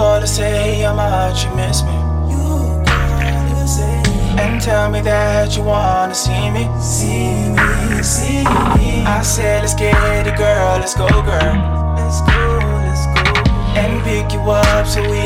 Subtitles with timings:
[0.00, 1.92] call to say how much you miss me.
[2.32, 2.46] You
[4.40, 6.64] and tell me that you wanna see me.
[6.80, 8.44] See me, see
[8.76, 9.04] me.
[9.04, 11.54] I said let's get it, girl, let's go, girl.
[12.00, 12.44] Let's go,
[12.86, 13.28] let's go.
[13.76, 15.19] And pick you up so we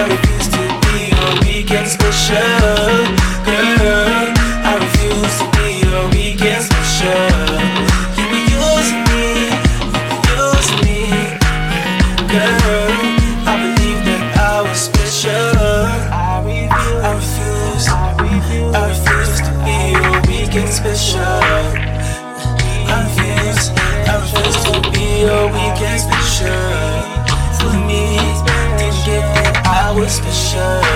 [0.00, 2.38] I refuse to be your weekend special
[3.44, 4.32] girl.
[4.64, 7.28] I refuse to be your weekend special.
[8.16, 9.52] You be using me,
[10.24, 11.36] using me,
[12.32, 12.96] girl.
[13.44, 15.84] I believe that I was special.
[16.16, 21.79] I refuse, I refuse, I refuse to be your weekend special.
[30.10, 30.89] special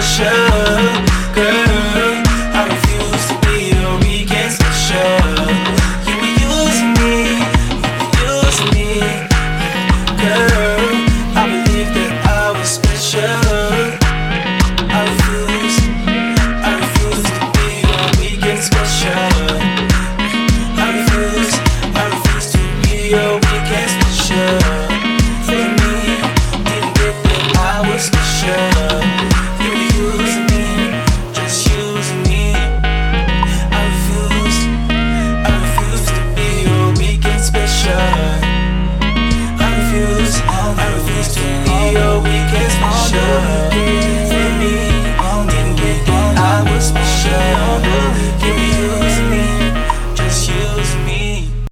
[0.00, 1.09] pressure